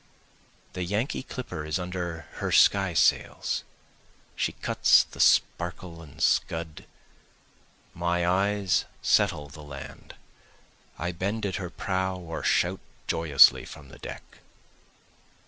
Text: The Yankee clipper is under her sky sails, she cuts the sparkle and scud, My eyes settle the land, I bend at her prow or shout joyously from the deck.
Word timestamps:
The 0.73 0.83
Yankee 0.83 1.21
clipper 1.21 1.63
is 1.63 1.77
under 1.77 2.21
her 2.37 2.51
sky 2.51 2.95
sails, 2.95 3.63
she 4.35 4.53
cuts 4.53 5.03
the 5.03 5.19
sparkle 5.19 6.01
and 6.01 6.19
scud, 6.23 6.85
My 7.93 8.25
eyes 8.25 8.85
settle 9.03 9.47
the 9.47 9.61
land, 9.61 10.15
I 10.97 11.11
bend 11.11 11.45
at 11.45 11.57
her 11.57 11.69
prow 11.69 12.17
or 12.17 12.41
shout 12.41 12.79
joyously 13.05 13.63
from 13.63 13.89
the 13.89 13.99
deck. 13.99 14.39